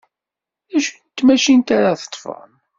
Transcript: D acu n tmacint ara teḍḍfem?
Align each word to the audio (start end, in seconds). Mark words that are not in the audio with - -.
D 0.69 0.71
acu 0.77 0.91
n 0.95 0.97
tmacint 1.17 1.69
ara 1.77 1.99
teḍḍfem? 2.01 2.51